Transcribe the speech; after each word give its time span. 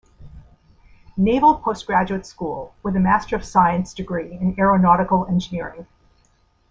Naval 1.15 1.57
Postgraduate 1.59 2.25
School 2.25 2.73
with 2.81 2.95
a 2.95 2.99
Master 2.99 3.35
of 3.35 3.45
Science 3.45 3.93
degree 3.93 4.31
in 4.31 4.55
Aeronautical 4.57 5.27
Engineering. 5.27 5.85